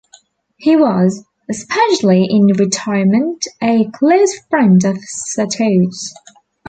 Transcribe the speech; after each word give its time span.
He 0.57 0.75
was, 0.75 1.25
especially 1.47 2.25
in 2.27 2.47
retirement, 2.57 3.45
a 3.61 3.85
close 3.93 4.35
friend 4.49 4.83
of 4.83 4.97
Satow's. 4.97 6.15